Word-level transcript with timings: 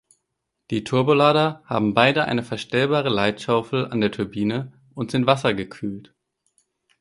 Die 0.71 0.83
Turbolader 0.83 1.61
haben 1.65 1.93
beide 1.93 2.25
eine 2.25 2.41
verstellbare 2.41 3.09
Leitschaufeln 3.09 3.91
an 3.91 4.01
der 4.01 4.11
Turbine 4.11 4.71
und 4.95 5.11
sind 5.11 5.27
wassergekühlt. 5.27 6.15